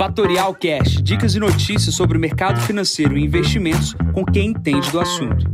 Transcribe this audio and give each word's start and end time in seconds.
Fatorial 0.00 0.54
Cash, 0.54 1.02
dicas 1.02 1.34
e 1.34 1.38
notícias 1.38 1.94
sobre 1.94 2.16
o 2.16 2.20
mercado 2.20 2.58
financeiro 2.62 3.18
e 3.18 3.22
investimentos 3.22 3.92
com 4.14 4.24
quem 4.24 4.48
entende 4.48 4.90
do 4.90 4.98
assunto. 4.98 5.44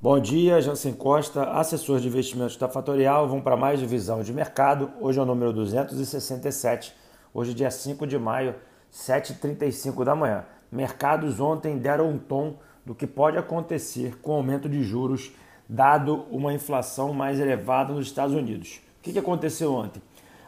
Bom 0.00 0.20
dia, 0.20 0.60
Jansen 0.60 0.92
Costa, 0.92 1.50
assessor 1.50 1.98
de 1.98 2.06
investimentos 2.06 2.56
da 2.56 2.68
Fatorial. 2.68 3.26
Vamos 3.26 3.42
para 3.42 3.56
mais 3.56 3.80
divisão 3.80 4.22
de 4.22 4.32
mercado. 4.32 4.92
Hoje 5.00 5.18
é 5.18 5.22
o 5.22 5.26
número 5.26 5.52
267. 5.52 6.94
Hoje, 7.34 7.54
dia 7.54 7.68
5 7.68 8.06
de 8.06 8.16
maio, 8.16 8.54
7h35 8.94 10.04
da 10.04 10.14
manhã. 10.14 10.44
Mercados 10.70 11.40
ontem 11.40 11.76
deram 11.76 12.08
um 12.08 12.18
tom 12.18 12.54
do 12.86 12.94
que 12.94 13.08
pode 13.08 13.36
acontecer 13.36 14.16
com 14.20 14.30
o 14.30 14.36
aumento 14.36 14.68
de 14.68 14.84
juros, 14.84 15.32
dado 15.68 16.24
uma 16.30 16.54
inflação 16.54 17.12
mais 17.12 17.40
elevada 17.40 17.92
nos 17.92 18.06
Estados 18.06 18.36
Unidos. 18.36 18.80
O 19.00 19.02
que 19.02 19.18
aconteceu 19.18 19.74
ontem? 19.74 20.00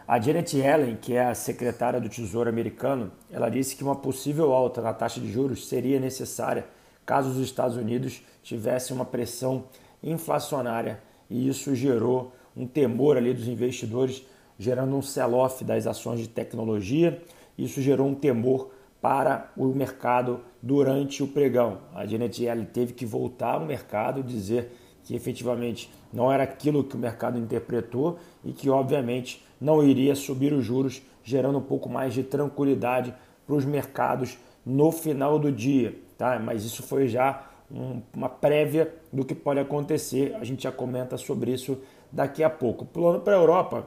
A 0.07 0.21
Janet 0.21 0.54
Yellen, 0.54 0.96
que 0.96 1.14
é 1.14 1.25
a 1.25 1.35
secretária 1.35 1.99
do 1.99 2.11
Tesouro 2.11 2.46
americano, 2.46 3.11
ela 3.32 3.49
disse 3.49 3.75
que 3.75 3.82
uma 3.82 3.96
possível 3.96 4.53
alta 4.53 4.82
na 4.82 4.93
taxa 4.93 5.18
de 5.18 5.32
juros 5.32 5.67
seria 5.67 5.99
necessária 5.99 6.67
caso 7.07 7.31
os 7.31 7.39
Estados 7.39 7.79
Unidos 7.79 8.22
tivessem 8.43 8.95
uma 8.95 9.07
pressão 9.07 9.64
inflacionária 10.03 11.00
e 11.31 11.48
isso 11.48 11.75
gerou 11.75 12.32
um 12.54 12.67
temor 12.67 13.17
ali 13.17 13.32
dos 13.32 13.48
investidores, 13.48 14.22
gerando 14.59 14.95
um 14.95 15.00
sell-off 15.00 15.64
das 15.64 15.86
ações 15.86 16.21
de 16.21 16.29
tecnologia. 16.29 17.23
Isso 17.57 17.81
gerou 17.81 18.07
um 18.07 18.14
temor 18.14 18.73
para 19.00 19.50
o 19.57 19.67
mercado 19.68 20.40
durante 20.62 21.23
o 21.23 21.29
pregão. 21.29 21.79
A 21.95 22.04
Janet 22.04 22.43
Yellen 22.43 22.67
teve 22.67 22.93
que 22.93 23.07
voltar 23.07 23.54
ao 23.54 23.64
mercado 23.64 24.23
dizer 24.23 24.71
que 25.03 25.14
efetivamente 25.14 25.90
não 26.12 26.31
era 26.31 26.43
aquilo 26.43 26.84
que 26.84 26.95
o 26.95 26.98
mercado 26.98 27.39
interpretou 27.39 28.18
e 28.45 28.53
que 28.53 28.68
obviamente 28.68 29.43
não 29.61 29.82
iria 29.82 30.14
subir 30.14 30.53
os 30.53 30.64
juros, 30.64 31.03
gerando 31.22 31.58
um 31.58 31.62
pouco 31.62 31.89
mais 31.89 32.15
de 32.15 32.23
tranquilidade 32.23 33.15
para 33.47 33.56
os 33.56 33.65
mercados 33.65 34.39
no 34.65 34.91
final 34.91 35.39
do 35.39 35.53
dia 35.53 36.05
tá? 36.17 36.39
Mas 36.39 36.65
isso 36.65 36.83
foi 36.83 37.09
já 37.09 37.47
um, 37.70 38.01
uma 38.14 38.29
prévia 38.29 38.92
do 39.12 39.25
que 39.25 39.34
pode 39.34 39.61
acontecer. 39.61 40.34
A 40.37 40.45
gente 40.45 40.62
já 40.62 40.73
comenta 40.73 41.17
sobre 41.17 41.53
isso 41.53 41.79
daqui 42.11 42.42
a 42.42 42.51
pouco. 42.51 42.84
Pulando 42.84 43.20
para 43.20 43.34
a 43.34 43.39
Europa, 43.39 43.87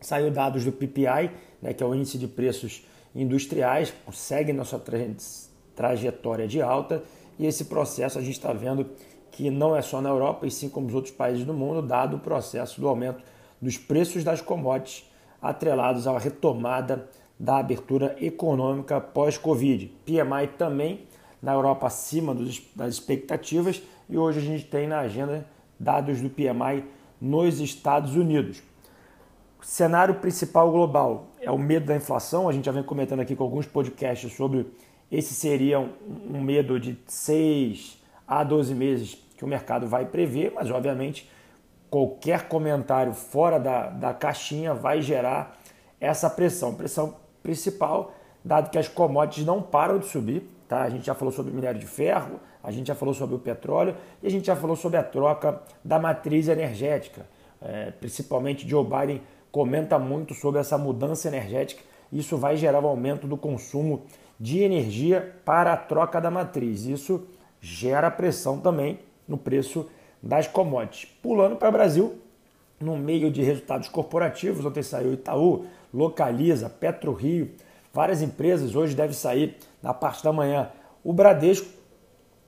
saiu 0.00 0.30
dados 0.30 0.64
do 0.64 0.72
PPI, 0.72 1.30
né, 1.60 1.74
que 1.74 1.82
é 1.82 1.86
o 1.86 1.94
índice 1.94 2.18
de 2.18 2.26
preços 2.26 2.84
industriais, 3.14 3.92
segue 4.12 4.52
nossa 4.52 4.78
tra 4.78 4.98
trajetória 5.74 6.46
de 6.46 6.60
alta 6.60 7.02
e 7.38 7.46
esse 7.46 7.64
processo 7.64 8.18
a 8.18 8.22
gente 8.22 8.34
está 8.34 8.52
vendo 8.52 8.86
que 9.30 9.50
não 9.50 9.74
é 9.74 9.80
só 9.80 10.00
na 10.00 10.10
Europa 10.10 10.46
e 10.46 10.50
sim 10.50 10.68
como 10.68 10.86
os 10.88 10.94
outros 10.94 11.14
países 11.14 11.44
do 11.44 11.54
mundo, 11.54 11.80
dado 11.80 12.18
o 12.18 12.20
processo 12.20 12.80
do 12.80 12.86
aumento 12.86 13.22
dos 13.60 13.76
preços 13.76 14.24
das 14.24 14.40
commodities 14.40 15.08
atrelados 15.40 16.06
à 16.06 16.18
retomada 16.18 17.08
da 17.38 17.58
abertura 17.58 18.16
econômica 18.20 19.00
pós-Covid. 19.00 19.86
PMI 20.04 20.48
também 20.58 21.06
na 21.42 21.52
Europa 21.52 21.86
acima 21.86 22.34
dos, 22.34 22.62
das 22.76 22.94
expectativas 22.94 23.82
e 24.08 24.18
hoje 24.18 24.38
a 24.40 24.42
gente 24.42 24.64
tem 24.64 24.86
na 24.86 25.00
agenda 25.00 25.46
dados 25.78 26.20
do 26.20 26.28
PMI 26.28 26.84
nos 27.20 27.60
Estados 27.60 28.14
Unidos. 28.14 28.62
O 29.60 29.64
cenário 29.64 30.14
principal 30.16 30.70
global 30.70 31.28
é 31.40 31.50
o 31.50 31.58
medo 31.58 31.86
da 31.86 31.96
inflação, 31.96 32.48
a 32.48 32.52
gente 32.52 32.66
já 32.66 32.72
vem 32.72 32.82
comentando 32.82 33.20
aqui 33.20 33.34
com 33.34 33.44
alguns 33.44 33.66
podcasts 33.66 34.32
sobre 34.34 34.66
esse 35.10 35.34
seria 35.34 35.80
um, 35.80 35.90
um 36.34 36.40
medo 36.40 36.78
de 36.78 36.96
6 37.06 37.98
a 38.26 38.44
12 38.44 38.74
meses 38.74 39.18
que 39.36 39.44
o 39.44 39.48
mercado 39.48 39.86
vai 39.86 40.04
prever, 40.04 40.52
mas 40.54 40.70
obviamente 40.70 41.28
qualquer 41.90 42.48
comentário 42.48 43.12
fora 43.12 43.58
da, 43.58 43.88
da 43.88 44.14
caixinha 44.14 44.72
vai 44.72 45.02
gerar 45.02 45.58
essa 46.00 46.30
pressão. 46.30 46.74
Pressão 46.74 47.16
principal, 47.42 48.14
dado 48.44 48.70
que 48.70 48.78
as 48.78 48.88
commodities 48.88 49.44
não 49.44 49.60
param 49.60 49.98
de 49.98 50.06
subir, 50.06 50.48
Tá? 50.70 50.82
A 50.82 50.88
gente 50.88 51.04
já 51.04 51.16
falou 51.16 51.34
sobre 51.34 51.52
minério 51.52 51.80
de 51.80 51.86
ferro, 51.86 52.38
a 52.62 52.70
gente 52.70 52.86
já 52.86 52.94
falou 52.94 53.12
sobre 53.12 53.34
o 53.34 53.40
petróleo 53.40 53.96
e 54.22 54.28
a 54.28 54.30
gente 54.30 54.46
já 54.46 54.54
falou 54.54 54.76
sobre 54.76 54.98
a 54.98 55.02
troca 55.02 55.60
da 55.84 55.98
matriz 55.98 56.46
energética. 56.46 57.26
É, 57.60 57.90
principalmente 57.90 58.68
Joe 58.68 58.84
Biden 58.84 59.20
comenta 59.50 59.98
muito 59.98 60.32
sobre 60.32 60.60
essa 60.60 60.78
mudança 60.78 61.26
energética. 61.26 61.82
Isso 62.12 62.36
vai 62.36 62.56
gerar 62.56 62.78
um 62.78 62.86
aumento 62.86 63.26
do 63.26 63.36
consumo 63.36 64.02
de 64.38 64.60
energia 64.60 65.34
para 65.44 65.72
a 65.72 65.76
troca 65.76 66.20
da 66.20 66.30
matriz. 66.30 66.84
Isso 66.84 67.26
gera 67.60 68.08
pressão 68.08 68.60
também 68.60 69.00
no 69.26 69.36
preço 69.36 69.90
das 70.22 70.46
commodities. 70.46 71.10
Pulando 71.22 71.56
para 71.56 71.68
o 71.68 71.72
Brasil, 71.72 72.18
no 72.78 72.96
meio 72.96 73.30
de 73.30 73.42
resultados 73.42 73.88
corporativos, 73.88 74.64
ontem 74.64 74.82
saiu 74.82 75.12
Itaú, 75.12 75.66
Localiza, 75.92 76.70
PetroRio, 76.70 77.50
várias 77.92 78.22
empresas, 78.22 78.74
hoje 78.74 78.94
deve 78.94 79.12
sair 79.14 79.56
na 79.82 79.92
parte 79.92 80.22
da 80.22 80.32
manhã 80.32 80.70
o 81.02 81.12
Bradesco. 81.12 81.68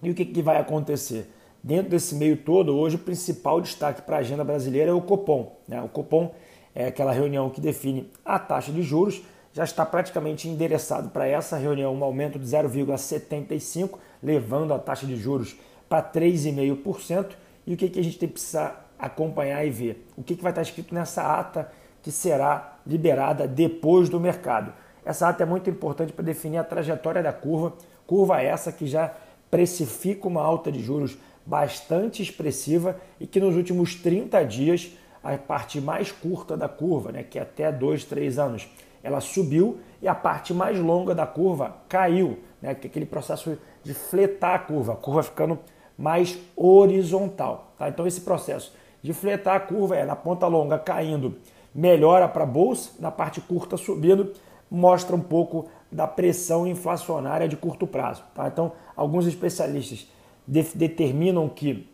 E 0.03 0.11
o 0.11 0.15
que, 0.15 0.25
que 0.25 0.43
vai 0.43 0.57
acontecer? 0.59 1.31
Dentro 1.63 1.91
desse 1.91 2.15
meio 2.15 2.37
todo, 2.37 2.77
hoje 2.77 2.97
o 2.97 2.99
principal 2.99 3.61
destaque 3.61 4.03
para 4.03 4.17
a 4.17 4.21
agenda 4.21 4.43
brasileira 4.43 4.91
é 4.91 4.95
o 4.95 5.01
Copom. 5.01 5.57
Né? 5.69 5.81
O 5.81 5.89
Copom 5.89 6.35
é 6.75 6.87
aquela 6.87 7.13
reunião 7.13 7.51
que 7.51 7.61
define 7.61 8.11
a 8.25 8.39
taxa 8.39 8.73
de 8.73 8.83
juros, 8.83 9.23
já 9.53 9.65
está 9.65 9.85
praticamente 9.85 10.49
endereçado 10.49 11.11
para 11.11 11.27
essa 11.27 11.57
reunião 11.57 11.95
um 11.95 12.03
aumento 12.03 12.39
de 12.39 12.47
0,75, 12.47 13.99
levando 14.23 14.73
a 14.73 14.79
taxa 14.79 15.07
de 15.07 15.15
juros 15.15 15.57
para 15.89 16.03
3,5%. 16.03 17.33
E 17.67 17.75
o 17.75 17.77
que, 17.77 17.89
que 17.89 18.01
a 18.01 18.05
gente 18.05 18.19
tem 18.19 18.29
que 18.29 18.35
precisar 18.35 18.93
acompanhar 18.99 19.65
e 19.65 19.71
ver? 19.71 20.07
O 20.17 20.23
que, 20.23 20.37
que 20.37 20.43
vai 20.43 20.53
estar 20.53 20.63
escrito 20.63 20.95
nessa 20.95 21.23
ata 21.39 21.71
que 22.03 22.11
será 22.11 22.77
liberada 22.87 23.47
depois 23.47 24.09
do 24.09 24.19
mercado? 24.19 24.73
Essa 25.05 25.29
ata 25.29 25.43
é 25.43 25.47
muito 25.47 25.69
importante 25.69 26.13
para 26.13 26.25
definir 26.25 26.59
a 26.59 26.65
trajetória 26.65 27.23
da 27.23 27.33
curva, 27.33 27.75
curva 28.07 28.41
essa 28.41 28.71
que 28.71 28.87
já 28.87 29.13
precifica 29.51 30.29
uma 30.29 30.43
alta 30.43 30.71
de 30.71 30.81
juros 30.81 31.19
bastante 31.45 32.23
expressiva 32.23 32.97
e 33.21 33.27
que 33.27 33.41
nos 33.41 33.57
últimos 33.57 33.95
30 33.97 34.45
dias, 34.45 34.93
a 35.23 35.37
parte 35.37 35.81
mais 35.81 36.11
curta 36.11 36.57
da 36.57 36.69
curva, 36.69 37.13
né, 37.13 37.23
que 37.23 37.39
é 37.39 37.43
até 37.43 37.71
2, 37.71 38.05
3 38.05 38.39
anos, 38.39 38.69
ela 39.03 39.21
subiu 39.21 39.81
e 40.01 40.07
a 40.07 40.15
parte 40.15 40.55
mais 40.55 40.79
longa 40.79 41.15
da 41.15 41.27
curva 41.27 41.77
caiu, 41.89 42.39
né, 42.61 42.75
que 42.75 42.87
é 42.87 42.91
aquele 42.91 43.07
processo 43.07 43.59
de 43.83 43.93
fletar 43.93 44.55
a 44.55 44.59
curva, 44.61 44.93
a 44.93 44.97
curva 44.97 45.23
ficando 45.23 45.59
mais 45.97 46.39
horizontal. 46.57 47.73
Tá? 47.79 47.89
Então 47.89 48.07
esse 48.07 48.21
processo 48.21 48.73
de 49.03 49.13
fletar 49.13 49.57
a 49.57 49.61
curva 49.61 49.97
é 49.97 50.05
na 50.05 50.15
ponta 50.17 50.47
longa 50.47 50.79
caindo, 50.79 51.37
melhora 51.75 52.29
para 52.29 52.45
a 52.45 52.47
bolsa, 52.47 52.93
na 53.01 53.11
parte 53.11 53.41
curta 53.41 53.77
subindo, 53.77 54.33
mostra 54.71 55.15
um 55.15 55.21
pouco 55.21 55.69
da 55.91 56.07
pressão 56.07 56.67
inflacionária 56.67 57.49
de 57.49 57.57
curto 57.57 57.87
prazo. 57.87 58.23
Tá? 58.35 58.49
Então, 58.49 58.73
alguns 58.97 59.27
especialistas 59.27 60.07
de 60.47 60.63
determinam 60.75 61.49
que 61.49 61.89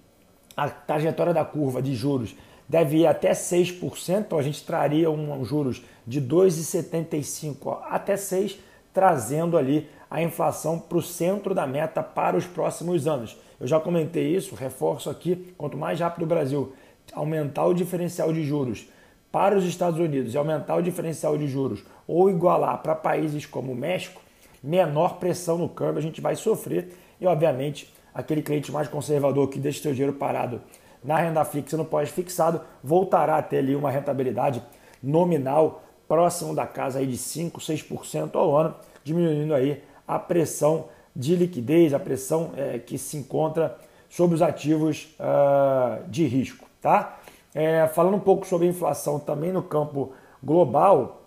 a 0.56 0.68
trajetória 0.68 1.34
da 1.34 1.44
curva 1.44 1.82
de 1.82 1.94
juros 1.94 2.34
deve 2.68 2.98
ir 2.98 3.06
até 3.06 3.32
6%, 3.32 4.20
então 4.20 4.38
a 4.38 4.42
gente 4.42 4.62
traria 4.64 5.10
um, 5.10 5.44
juros 5.44 5.82
de 6.06 6.20
2,75 6.20 7.78
até 7.84 8.16
6, 8.16 8.58
trazendo 8.98 9.56
ali 9.56 9.88
a 10.10 10.20
inflação 10.20 10.76
para 10.76 10.98
o 10.98 11.02
centro 11.02 11.54
da 11.54 11.68
meta 11.68 12.02
para 12.02 12.36
os 12.36 12.44
próximos 12.44 13.06
anos. 13.06 13.38
Eu 13.60 13.66
já 13.68 13.78
comentei 13.78 14.34
isso, 14.34 14.56
reforço 14.56 15.08
aqui, 15.08 15.54
quanto 15.56 15.78
mais 15.78 16.00
rápido 16.00 16.24
o 16.24 16.26
Brasil 16.26 16.72
aumentar 17.12 17.64
o 17.66 17.74
diferencial 17.74 18.32
de 18.32 18.42
juros 18.42 18.88
para 19.30 19.56
os 19.56 19.64
Estados 19.64 20.00
Unidos 20.00 20.34
e 20.34 20.36
aumentar 20.36 20.74
o 20.74 20.82
diferencial 20.82 21.38
de 21.38 21.46
juros 21.46 21.84
ou 22.08 22.28
igualar 22.28 22.82
para 22.82 22.92
países 22.96 23.46
como 23.46 23.70
o 23.70 23.76
México, 23.76 24.20
menor 24.60 25.20
pressão 25.20 25.56
no 25.58 25.68
câmbio 25.68 25.98
a 25.98 26.02
gente 26.02 26.20
vai 26.20 26.34
sofrer 26.34 26.88
e, 27.20 27.26
obviamente, 27.28 27.94
aquele 28.12 28.42
cliente 28.42 28.72
mais 28.72 28.88
conservador 28.88 29.46
que 29.48 29.60
deixa 29.60 29.80
seu 29.80 29.92
dinheiro 29.92 30.14
parado 30.14 30.60
na 31.04 31.18
renda 31.18 31.44
fixa 31.44 31.76
no 31.76 31.84
pós-fixado 31.84 32.62
voltará 32.82 33.36
a 33.36 33.42
ter 33.42 33.58
ali 33.58 33.76
uma 33.76 33.92
rentabilidade 33.92 34.60
nominal 35.00 35.84
próximo 36.08 36.54
da 36.54 36.66
casa 36.66 36.98
aí 36.98 37.06
de 37.06 37.16
5, 37.16 37.60
6% 37.60 38.34
ao 38.34 38.56
ano, 38.56 38.74
diminuindo 39.04 39.54
aí 39.54 39.82
a 40.06 40.18
pressão 40.18 40.86
de 41.14 41.36
liquidez, 41.36 41.92
a 41.92 41.98
pressão 41.98 42.52
é, 42.56 42.78
que 42.78 42.96
se 42.96 43.16
encontra 43.16 43.76
sobre 44.08 44.34
os 44.34 44.42
ativos 44.42 45.14
uh, 45.20 46.08
de 46.08 46.26
risco, 46.26 46.66
tá? 46.80 47.18
É, 47.54 47.86
falando 47.88 48.14
um 48.14 48.20
pouco 48.20 48.46
sobre 48.46 48.66
inflação 48.66 49.18
também 49.18 49.52
no 49.52 49.62
campo 49.62 50.12
global, 50.42 51.22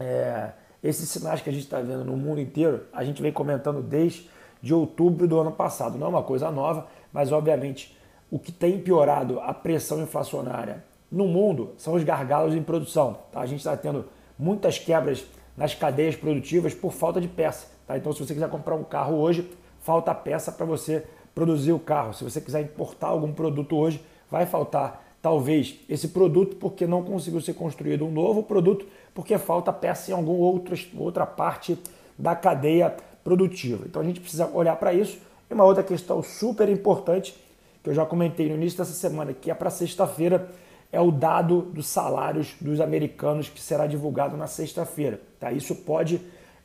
é, 0.00 0.50
esses 0.82 1.08
sinais 1.08 1.40
que 1.40 1.50
a 1.50 1.52
gente 1.52 1.64
está 1.64 1.80
vendo 1.80 2.04
no 2.04 2.16
mundo 2.16 2.40
inteiro, 2.40 2.82
a 2.92 3.04
gente 3.04 3.22
vem 3.22 3.32
comentando 3.32 3.82
desde 3.82 4.28
de 4.62 4.74
outubro 4.74 5.28
do 5.28 5.38
ano 5.38 5.52
passado. 5.52 5.98
Não 5.98 6.06
é 6.06 6.10
uma 6.10 6.22
coisa 6.22 6.50
nova, 6.50 6.86
mas 7.12 7.30
obviamente 7.30 7.96
o 8.30 8.38
que 8.38 8.50
tem 8.50 8.80
piorado 8.80 9.40
a 9.40 9.54
pressão 9.54 10.00
inflacionária 10.02 10.84
no 11.10 11.26
mundo 11.26 11.72
são 11.78 11.94
os 11.94 12.02
gargalos 12.02 12.54
em 12.54 12.62
produção. 12.62 13.18
Tá? 13.32 13.40
A 13.40 13.46
gente 13.46 13.58
está 13.58 13.76
tendo 13.76 14.06
muitas 14.38 14.78
quebras 14.78 15.24
nas 15.56 15.74
cadeias 15.74 16.14
produtivas 16.14 16.74
por 16.74 16.92
falta 16.92 17.20
de 17.20 17.28
peça. 17.28 17.66
Tá? 17.86 17.96
Então, 17.96 18.12
se 18.12 18.18
você 18.18 18.34
quiser 18.34 18.50
comprar 18.50 18.74
um 18.74 18.84
carro 18.84 19.16
hoje, 19.16 19.50
falta 19.80 20.14
peça 20.14 20.52
para 20.52 20.66
você 20.66 21.04
produzir 21.34 21.72
o 21.72 21.78
carro. 21.78 22.12
Se 22.12 22.24
você 22.24 22.40
quiser 22.40 22.62
importar 22.62 23.08
algum 23.08 23.32
produto 23.32 23.76
hoje, 23.76 24.02
vai 24.30 24.46
faltar 24.46 25.04
talvez 25.22 25.80
esse 25.88 26.08
produto 26.08 26.56
porque 26.56 26.86
não 26.86 27.02
conseguiu 27.02 27.40
ser 27.40 27.54
construído 27.54 28.04
um 28.04 28.10
novo 28.10 28.42
produto, 28.42 28.86
porque 29.14 29.36
falta 29.38 29.72
peça 29.72 30.10
em 30.10 30.14
alguma 30.14 30.38
outra, 30.38 30.76
outra 30.96 31.26
parte 31.26 31.78
da 32.18 32.34
cadeia 32.34 32.94
produtiva. 33.24 33.84
Então 33.86 34.00
a 34.00 34.04
gente 34.04 34.20
precisa 34.20 34.48
olhar 34.52 34.76
para 34.76 34.92
isso. 34.92 35.18
E 35.50 35.54
uma 35.54 35.64
outra 35.64 35.82
questão 35.82 36.22
super 36.22 36.68
importante, 36.68 37.36
que 37.82 37.90
eu 37.90 37.94
já 37.94 38.04
comentei 38.06 38.48
no 38.48 38.54
início 38.54 38.78
dessa 38.78 38.92
semana, 38.92 39.32
que 39.32 39.50
é 39.50 39.54
para 39.54 39.70
sexta-feira, 39.70 40.48
é 40.92 41.00
o 41.00 41.10
dado 41.10 41.62
dos 41.62 41.86
salários 41.86 42.54
dos 42.60 42.80
americanos 42.80 43.48
que 43.48 43.60
será 43.60 43.86
divulgado 43.86 44.36
na 44.36 44.46
sexta-feira. 44.46 45.20
Tá? 45.38 45.52
Isso 45.52 45.74
pode 45.74 46.20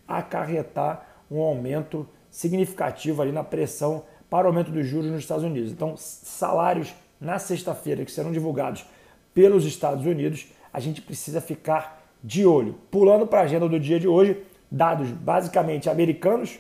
acarretar 0.08 1.08
um 1.30 1.42
aumento 1.42 2.08
significativo 2.30 3.22
ali 3.22 3.32
na 3.32 3.44
pressão 3.44 4.04
para 4.30 4.46
o 4.46 4.50
aumento 4.50 4.72
dos 4.72 4.88
juros 4.88 5.12
nos 5.12 5.22
Estados 5.22 5.44
Unidos. 5.44 5.72
Então, 5.72 5.96
salários 5.98 6.94
na 7.20 7.38
sexta-feira 7.38 8.06
que 8.06 8.12
serão 8.12 8.32
divulgados 8.32 8.86
pelos 9.34 9.66
Estados 9.66 10.06
Unidos, 10.06 10.48
a 10.72 10.80
gente 10.80 11.02
precisa 11.02 11.42
ficar 11.42 12.02
de 12.24 12.46
olho. 12.46 12.76
Pulando 12.90 13.28
para 13.28 13.42
a 13.42 13.44
agenda 13.44 13.68
do 13.68 13.80
dia 13.80 14.00
de 14.00 14.08
hoje, 14.08 14.42
dados 14.70 15.10
basicamente 15.10 15.90
americanos 15.90 16.60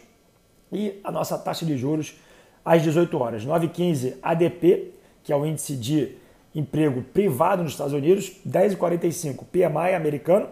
e 0.71 0.99
a 1.03 1.11
nossa 1.11 1.37
taxa 1.37 1.65
de 1.65 1.77
juros 1.77 2.19
às 2.63 2.81
18 2.81 3.17
horas. 3.17 3.45
9,15 3.45 4.15
ADP, 4.21 4.93
que 5.23 5.31
é 5.31 5.35
o 5.35 5.45
índice 5.45 5.75
de 5.75 6.15
emprego 6.53 7.01
privado 7.01 7.63
nos 7.63 7.73
Estados 7.73 7.93
Unidos, 7.93 8.39
10,45 8.47 9.45
PMI 9.51 9.95
americano, 9.95 10.47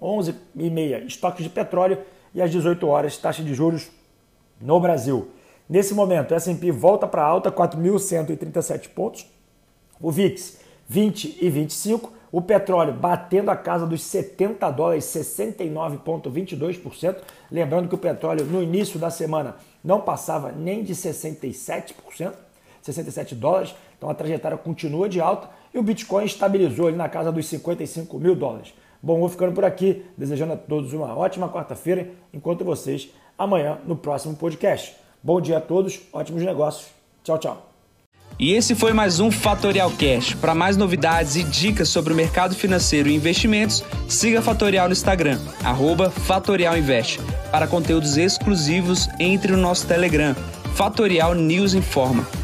11,5 0.00 1.06
estoques 1.06 1.44
de 1.44 1.50
petróleo 1.50 1.98
e 2.34 2.42
às 2.42 2.50
18 2.50 2.86
horas 2.86 3.16
taxa 3.16 3.42
de 3.42 3.54
juros 3.54 3.90
no 4.60 4.78
Brasil. 4.80 5.28
Nesse 5.68 5.94
momento, 5.94 6.34
S&P 6.34 6.70
volta 6.70 7.06
para 7.06 7.24
alta, 7.24 7.50
4.137 7.50 8.90
pontos. 8.90 9.26
O 10.00 10.10
VIX, 10.10 10.58
20 10.86 11.38
e 11.40 11.48
25. 11.48 12.12
O 12.30 12.42
petróleo 12.42 12.92
batendo 12.92 13.50
a 13.50 13.56
casa 13.56 13.86
dos 13.86 14.02
70 14.02 14.70
dólares, 14.72 15.04
69,22%. 15.04 17.16
Lembrando 17.50 17.88
que 17.88 17.94
o 17.94 17.98
petróleo 17.98 18.44
no 18.44 18.62
início 18.62 18.98
da 18.98 19.08
semana 19.08 19.56
não 19.82 20.00
passava 20.00 20.52
nem 20.52 20.82
de 20.82 20.94
67%, 20.94 22.34
67 22.84 23.34
dólares. 23.34 23.74
Então 23.96 24.10
a 24.10 24.14
trajetória 24.14 24.58
continua 24.58 25.08
de 25.08 25.20
alta 25.20 25.48
e 25.72 25.78
o 25.78 25.82
Bitcoin 25.82 26.24
estabilizou 26.24 26.88
ali 26.88 26.96
na 26.96 27.08
casa 27.08 27.32
dos 27.32 27.46
55 27.46 28.18
mil 28.18 28.36
dólares. 28.36 28.74
Bom, 29.02 29.18
vou 29.18 29.28
ficando 29.28 29.52
por 29.52 29.64
aqui, 29.64 30.04
desejando 30.16 30.52
a 30.52 30.56
todos 30.56 30.92
uma 30.92 31.16
ótima 31.16 31.48
quarta-feira. 31.48 32.10
Encontro 32.32 32.64
vocês 32.64 33.10
amanhã 33.38 33.78
no 33.86 33.96
próximo 33.96 34.36
podcast. 34.36 34.96
Bom 35.22 35.40
dia 35.40 35.58
a 35.58 35.60
todos, 35.60 36.00
ótimos 36.12 36.42
negócios. 36.42 36.90
Tchau, 37.22 37.38
tchau. 37.38 37.70
E 38.38 38.52
esse 38.52 38.74
foi 38.74 38.92
mais 38.92 39.20
um 39.20 39.30
Fatorial 39.30 39.90
Cash. 39.92 40.34
Para 40.34 40.54
mais 40.54 40.76
novidades 40.76 41.36
e 41.36 41.44
dicas 41.44 41.88
sobre 41.88 42.12
o 42.12 42.16
mercado 42.16 42.54
financeiro 42.54 43.08
e 43.08 43.14
investimentos, 43.14 43.84
siga 44.08 44.42
Fatorial 44.42 44.88
no 44.88 44.92
Instagram, 44.92 45.38
Fatorial 46.10 46.76
Invest. 46.76 47.20
Para 47.50 47.66
conteúdos 47.66 48.16
exclusivos, 48.16 49.08
entre 49.20 49.52
no 49.52 49.58
nosso 49.58 49.86
Telegram, 49.86 50.34
Fatorial 50.74 51.34
News 51.34 51.74
Informa. 51.74 52.43